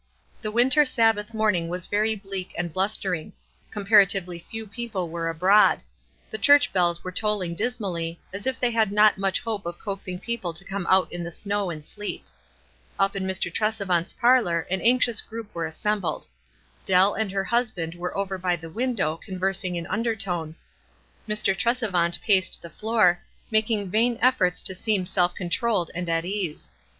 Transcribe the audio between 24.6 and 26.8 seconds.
to seem self controlled and at ease.